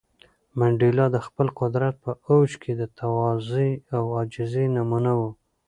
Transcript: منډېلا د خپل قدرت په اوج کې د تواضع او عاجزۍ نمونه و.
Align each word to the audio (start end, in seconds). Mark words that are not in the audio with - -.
منډېلا 0.59 1.05
د 1.11 1.17
خپل 1.25 1.47
قدرت 1.59 1.95
په 2.03 2.11
اوج 2.29 2.51
کې 2.61 2.71
د 2.75 2.81
تواضع 2.99 3.69
او 3.95 4.03
عاجزۍ 4.17 4.65
نمونه 4.75 5.11
و. 5.19 5.21